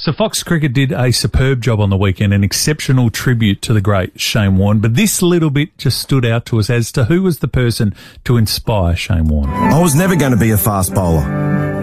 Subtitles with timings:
[0.00, 3.80] So Fox Cricket did a superb job on the weekend, an exceptional tribute to the
[3.80, 4.78] great Shane Warne.
[4.78, 7.92] But this little bit just stood out to us as to who was the person
[8.22, 9.50] to inspire Shane Warne.
[9.50, 11.24] I was never going to be a fast bowler.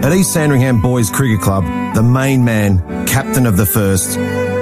[0.02, 4.16] At East Sandringham Boys Cricket Club, the main man, captain of the first,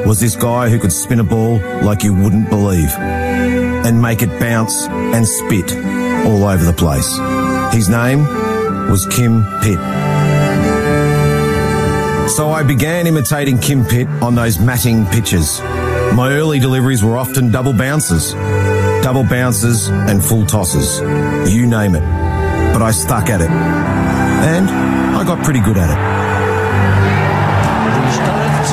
[0.05, 4.41] was this guy who could spin a ball like you wouldn't believe and make it
[4.41, 5.77] bounce and spit
[6.27, 7.09] all over the place.
[7.73, 8.25] His name
[8.91, 10.04] was Kim Pitt.
[12.29, 15.61] So I began imitating Kim Pitt on those matting pitches.
[16.15, 18.33] My early deliveries were often double bounces,
[19.05, 21.01] double bounces and full tosses.
[21.53, 22.01] You name it.
[22.73, 23.51] But I stuck at it.
[23.51, 25.99] And I got pretty good at it.
[28.05, 28.71] He's done it.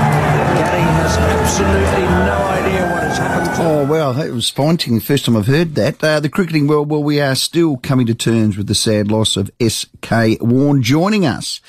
[0.57, 3.55] Gary has absolutely no idea what has happened.
[3.57, 4.99] to Oh, well, it was fighting.
[4.99, 6.03] First time I've heard that.
[6.03, 9.37] Uh, the cricketing world, well, we are still coming to terms with the sad loss
[9.37, 10.37] of S.K.
[10.41, 10.81] Warne.
[10.81, 11.61] Joining us,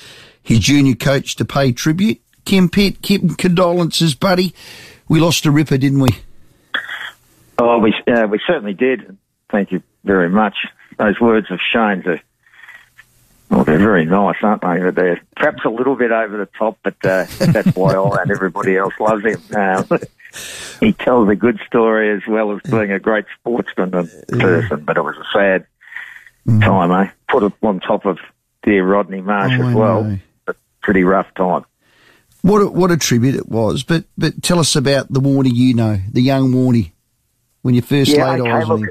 [0.43, 3.01] his junior coach to pay tribute, Kim Pitt.
[3.01, 4.53] Kim, condolences, buddy.
[5.07, 6.09] We lost a ripper, didn't we?
[7.57, 9.17] Oh, we uh, we certainly did.
[9.51, 10.55] Thank you very much.
[10.97, 12.19] Those words of Shane's are
[13.49, 14.89] well, they're very nice, aren't they?
[14.91, 18.75] They're perhaps a little bit over the top, but uh, that's why I and everybody
[18.77, 19.39] else loves him.
[19.55, 19.87] Um,
[20.79, 24.09] he tells a good story as well as being a great sportsman and
[24.39, 24.83] person.
[24.83, 25.67] But it was a sad
[26.61, 27.11] time, eh?
[27.29, 28.17] Put it on top of
[28.63, 30.03] dear Rodney Marsh Oh, as well.
[30.03, 30.19] know.
[30.83, 31.65] Pretty rough time.
[32.41, 33.83] What a, what a tribute it was.
[33.83, 36.91] But but tell us about the Warney you know, the young Warney,
[37.61, 38.89] when you first laid okay, eyes on him.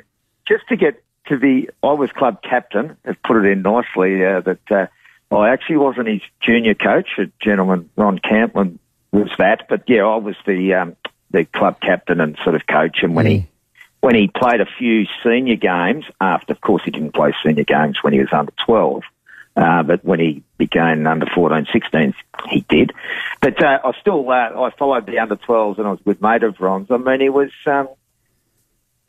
[0.49, 2.97] just to get to be, I was club captain.
[3.05, 4.87] Have put it in nicely uh, that uh,
[5.35, 7.11] I actually wasn't his junior coach.
[7.19, 8.79] A gentleman, Ron Camplin,
[9.13, 9.69] was that.
[9.69, 10.97] But yeah, I was the um,
[11.31, 12.99] the club captain and sort of coach.
[13.03, 13.33] And when Yeah.
[13.33, 13.47] he
[14.01, 17.99] when he played a few senior games, after of course he didn't play senior games
[18.03, 19.03] when he was under twelve.
[19.55, 22.15] Uh, but when he became under 14, 16,
[22.49, 22.93] he did.
[23.41, 26.23] But uh, I still, uh, I followed the under 12s and I was a good
[26.23, 26.91] mate of Ron's.
[26.91, 27.89] I mean, he was, um,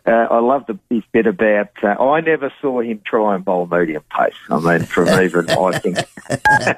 [0.05, 3.67] uh, I love the, his bit about, uh, I never saw him try and bowl
[3.67, 4.33] medium pace.
[4.49, 5.97] I mean, from even, I think,
[6.29, 6.75] uh,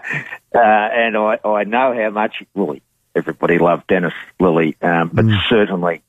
[0.53, 2.75] and I, I know how much, well,
[3.15, 6.03] everybody loved Dennis Lillee, um, but certainly,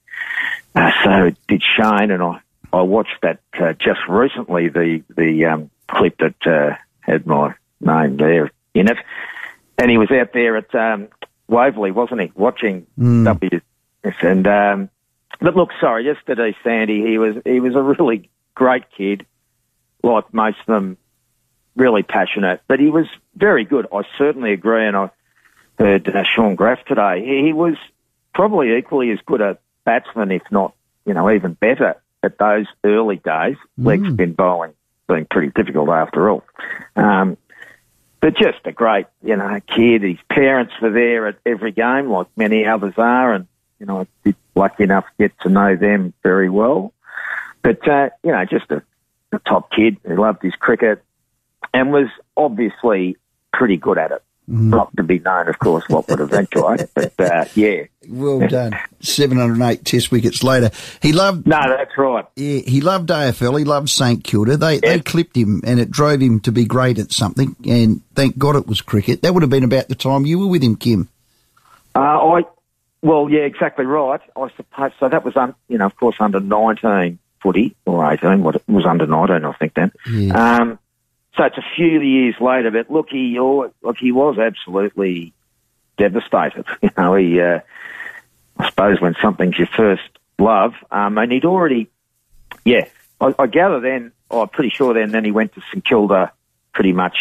[0.74, 2.40] uh, so did Shane, and I,
[2.70, 8.16] I watched that uh, just recently, the, the um, clip that uh, had my name
[8.16, 8.98] there in it.
[9.78, 11.08] And he was out there at um,
[11.48, 12.86] Waverley, wasn't he, watching
[13.24, 13.62] WS.
[14.22, 14.90] And, um,
[15.40, 19.26] but look, sorry, yesterday, Sandy, he was, he was a really great kid,
[20.02, 20.96] like most of them,
[21.74, 23.86] really passionate, but he was very good.
[23.92, 25.10] I certainly agree, and I
[25.78, 27.22] heard uh, Shaun Graf today.
[27.22, 27.76] He, he was
[28.32, 30.74] probably equally as good a batsman, if not,
[31.04, 33.56] you know, even better at those early days.
[33.76, 34.72] Leg spin bowling
[35.08, 36.44] being pretty difficult after all.
[36.94, 37.36] Um,
[38.20, 40.02] but just a great, you know, kid.
[40.02, 43.46] His parents were there at every game, like many others are, and
[43.78, 46.92] you know, I did lucky enough to get to know them very well.
[47.62, 48.82] But uh, you know, just a,
[49.32, 51.02] a top kid who loved his cricket
[51.74, 53.16] and was obviously
[53.52, 54.22] pretty good at it.
[54.48, 57.84] Not to be known, of course, what would eventuate, but uh, yeah.
[58.08, 58.78] Well done.
[59.00, 60.70] 708 test wickets later.
[61.02, 62.24] He loved No, that's right.
[62.36, 63.58] Yeah, he loved AFL.
[63.58, 64.56] He loved St Kilda.
[64.56, 67.56] They they clipped him, and it drove him to be great at something.
[67.68, 69.22] And thank God it was cricket.
[69.22, 71.08] That would have been about the time you were with him, Kim.
[71.96, 72.42] Uh, I,
[73.02, 74.20] well, yeah, exactly right.
[74.36, 75.08] I suppose so.
[75.08, 78.44] That was, un, you know, of course, under nineteen footy or eighteen.
[78.44, 79.90] What it was under nineteen, I think then.
[80.08, 80.60] Yeah.
[80.60, 80.78] Um,
[81.36, 85.32] so it's a few years later, but look, he, look, he was absolutely
[85.98, 86.64] devastated.
[86.82, 87.60] You know, he, uh,
[88.58, 90.08] I suppose, when something's your first
[90.38, 91.90] love, um, and he'd already,
[92.64, 92.86] yeah,
[93.20, 96.32] I, I gather then, oh, I'm pretty sure then, then he went to St Kilda
[96.72, 97.16] pretty much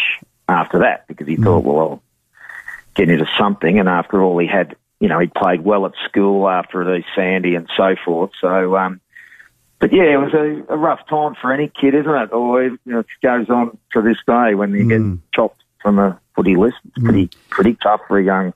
[0.48, 2.02] after that because he thought, well, I'll
[2.94, 3.78] get into something.
[3.78, 7.54] And after all, he had, you know, he played well at school after the Sandy
[7.54, 8.30] and so forth.
[8.40, 9.00] So, um,
[9.78, 12.32] but yeah, it was a, a rough time for any kid, isn't it?
[12.32, 16.18] Or you know, it goes on to this day when you get chopped from a
[16.34, 16.76] footy list.
[16.84, 18.54] It's pretty pretty tough for a young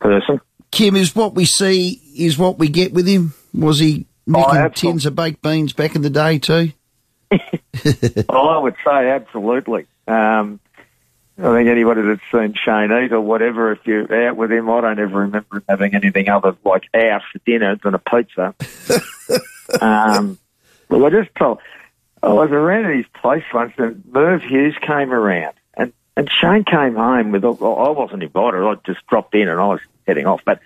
[0.00, 0.40] person.
[0.70, 3.34] Kim is what we see is what we get with him.
[3.52, 6.72] Was he making Oh, tins of baked beans back in the day too?
[7.30, 9.86] well, I would say absolutely.
[10.06, 10.60] Um,
[11.38, 14.80] I think anybody that's seen Shane eat or whatever, if you're out with him, I
[14.82, 18.54] don't ever remember him having anything other like out for dinner than a pizza.
[19.80, 20.38] um,
[20.90, 21.58] well, I just told,
[22.22, 26.64] I was around at his place once and Merv Hughes came around and, and Shane
[26.64, 30.42] came home with, I wasn't invited, I just dropped in and I was heading off,
[30.44, 30.60] but,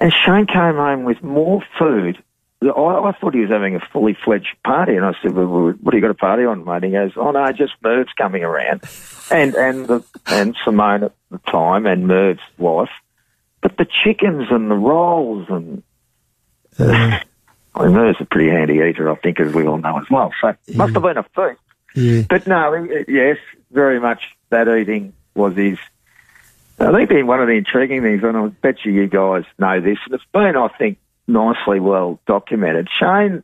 [0.00, 2.22] and Shane came home with more food
[2.62, 5.90] I, I thought he was having a fully fledged party, and I said, well, "What
[5.90, 8.82] do you got a party on, mate?" He goes, "Oh no, just Merv's coming around,
[9.30, 12.90] and and the, and Simone at the time, and Merv's wife."
[13.60, 15.82] But but the chickens and the rolls and
[16.78, 17.20] Uh,
[17.74, 20.32] I mean, there's a pretty handy eater, I think, as we all know as well.
[20.40, 21.60] So it must have been a feast.
[21.94, 22.22] yeah.
[22.28, 23.38] But no, yes,
[23.70, 25.78] very much that eating was his.
[26.78, 29.80] I think being one of the intriguing things, and I bet you you guys know
[29.80, 32.88] this, and it's been, I think, nicely well documented.
[32.98, 33.42] Shane,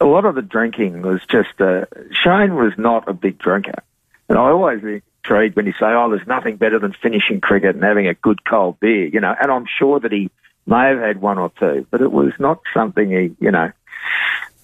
[0.00, 3.82] a lot of the drinking was just, uh, Shane was not a big drinker.
[4.28, 7.84] And I always intrigued when you say, oh, there's nothing better than finishing cricket and
[7.84, 10.30] having a good cold beer, you know, and I'm sure that he
[10.66, 13.70] may have had one or two, but it was not something he, you know.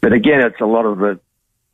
[0.00, 1.20] But again, it's a lot of the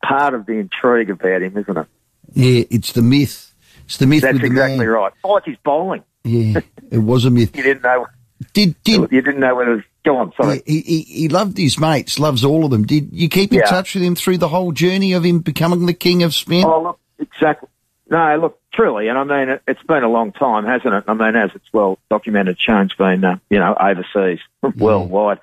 [0.03, 1.87] part of the intrigue about him, isn't it?
[2.33, 3.53] Yeah, it's the myth.
[3.85, 4.87] It's the myth That's exactly man.
[4.87, 5.13] right.
[5.23, 6.03] Like his bowling.
[6.23, 6.59] Yeah,
[6.91, 7.51] it was a myth.
[7.55, 8.05] You didn't know.
[8.53, 9.71] Did did You didn't know whether.
[9.71, 10.33] It was, go on.
[10.39, 10.61] Sorry.
[10.65, 12.85] he, he he loved his mates, loves all of them.
[12.85, 13.65] Did you keep in Yeah.
[13.65, 16.65] touch with him through the whole journey of him becoming the king of spin?
[16.65, 17.69] Oh, look, exactly.
[18.09, 21.03] No, look, truly, and I mean, it, it's been a long time, hasn't it?
[21.07, 24.39] I mean, as it's well documented, Shane's been, uh, you know, overseas,
[24.77, 25.39] worldwide.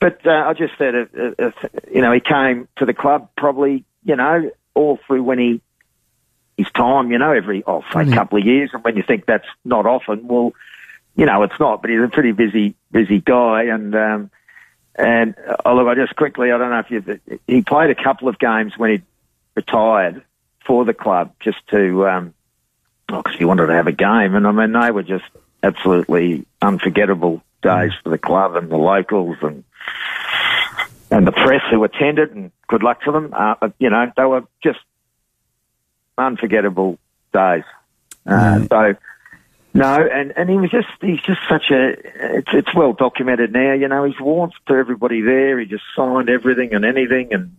[0.00, 1.54] But uh, I just said, if, if,
[1.92, 5.60] you know, he came to the club probably, you know, all through when he
[6.56, 8.16] his time, you know, every oh, say a Brilliant.
[8.16, 10.52] couple of years, and when you think that's not often, well,
[11.16, 11.82] you know, it's not.
[11.82, 14.30] But he's a pretty busy, busy guy, and um,
[14.94, 18.02] and uh, oh, look, I just quickly, I don't know if you, he played a
[18.02, 19.02] couple of games when he
[19.54, 20.22] retired
[20.66, 22.34] for the club just to, um,
[23.06, 24.34] because he wanted to have a game.
[24.34, 25.24] And I mean, they were just
[25.62, 29.64] absolutely unforgettable days for the club and the locals and
[31.10, 32.30] and the press who attended.
[32.30, 33.34] And good luck to them.
[33.36, 34.80] Uh, you know, they were just
[36.16, 36.98] unforgettable
[37.32, 37.64] days.
[38.26, 38.94] Uh, So.
[39.74, 41.94] No, and, and he was just, he's just such a,
[42.36, 45.58] it's, it's well documented now, you know, he's warmth to everybody there.
[45.58, 47.56] He just signed everything and anything and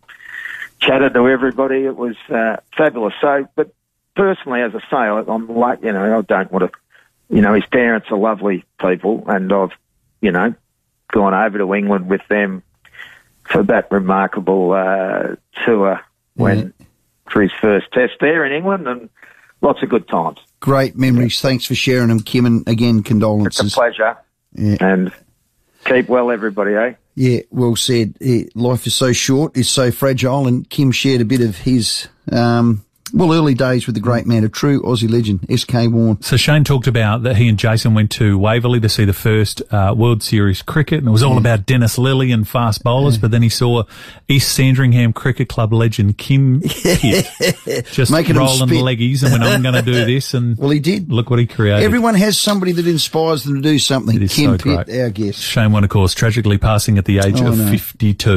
[0.86, 1.86] chatted to everybody.
[1.86, 3.14] It was uh, fabulous.
[3.22, 3.74] So, but
[4.16, 7.54] personally, as I say, I, I'm like, you know, I don't want to, you know,
[7.54, 9.72] his parents are lovely people, and I've,
[10.22, 10.54] you know,
[11.12, 12.64] gone over to England with them
[13.44, 15.36] for that remarkable uh,
[15.66, 16.02] tour
[16.36, 16.74] when
[17.30, 19.10] for his first test there in England, and
[19.62, 20.40] lots of good times.
[20.60, 21.42] Great memories.
[21.42, 22.46] Thanks for sharing them, Kim.
[22.46, 23.66] And again, condolences.
[23.66, 24.18] It's a pleasure,
[24.54, 24.78] Yeah.
[24.80, 25.12] and
[25.86, 26.74] keep well, everybody.
[26.76, 26.94] Eh?
[27.16, 28.16] Yeah, well said.
[28.56, 32.84] Life is so short, is so fragile, and Kim shared a bit of his, um,
[33.14, 36.22] well, early days with the great man, a true Aussie legend, SK Warne.
[36.22, 39.62] So Shane talked about that he and Jason went to Waverley to see the first
[39.72, 43.18] uh, World Series cricket, and it was all about Dennis Lillee and fast bowlers.
[43.18, 43.84] But then he saw
[44.28, 49.76] East Sandringham Cricket Club legend Kim Pitt just Making rolling leggies and went, "I'm going
[49.76, 51.12] to do this." And Well, he did.
[51.12, 51.84] look what he created.
[51.86, 54.18] Everyone has somebody that inspires them to do something.
[54.28, 55.40] Kim so Pitt, our guest.
[55.42, 57.70] Shane Warne, of course, tragically passing at the age Oh, of no.
[57.70, 58.30] 52.